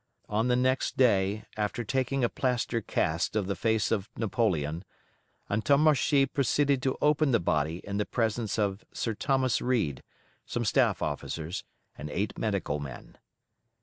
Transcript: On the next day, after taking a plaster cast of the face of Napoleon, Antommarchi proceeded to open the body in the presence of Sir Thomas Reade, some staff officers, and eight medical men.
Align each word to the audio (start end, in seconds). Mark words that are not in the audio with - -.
On 0.27 0.47
the 0.47 0.55
next 0.55 0.97
day, 0.97 1.45
after 1.55 1.83
taking 1.83 2.23
a 2.23 2.27
plaster 2.29 2.81
cast 2.81 3.35
of 3.35 3.45
the 3.45 3.55
face 3.55 3.91
of 3.91 4.09
Napoleon, 4.17 4.83
Antommarchi 5.47 6.25
proceeded 6.25 6.81
to 6.81 6.97
open 7.03 7.29
the 7.29 7.39
body 7.39 7.81
in 7.83 7.97
the 7.97 8.05
presence 8.07 8.57
of 8.57 8.83
Sir 8.91 9.13
Thomas 9.13 9.61
Reade, 9.61 10.01
some 10.43 10.65
staff 10.65 11.03
officers, 11.03 11.63
and 11.95 12.09
eight 12.09 12.35
medical 12.35 12.79
men. 12.79 13.19